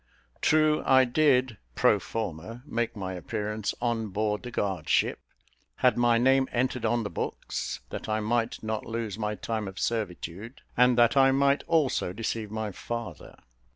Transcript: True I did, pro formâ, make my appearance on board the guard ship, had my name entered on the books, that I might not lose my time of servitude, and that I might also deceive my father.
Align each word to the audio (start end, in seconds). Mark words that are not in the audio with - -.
True 0.41 0.81
I 0.83 1.05
did, 1.05 1.59
pro 1.75 1.99
formâ, 1.99 2.65
make 2.65 2.95
my 2.95 3.13
appearance 3.13 3.75
on 3.79 4.07
board 4.07 4.41
the 4.41 4.49
guard 4.49 4.89
ship, 4.89 5.19
had 5.75 5.95
my 5.95 6.17
name 6.17 6.49
entered 6.51 6.85
on 6.85 7.03
the 7.03 7.09
books, 7.11 7.81
that 7.91 8.09
I 8.09 8.19
might 8.19 8.63
not 8.63 8.83
lose 8.83 9.19
my 9.19 9.35
time 9.35 9.67
of 9.67 9.77
servitude, 9.79 10.61
and 10.75 10.97
that 10.97 11.15
I 11.15 11.29
might 11.31 11.61
also 11.67 12.13
deceive 12.13 12.49
my 12.49 12.71
father. 12.71 13.37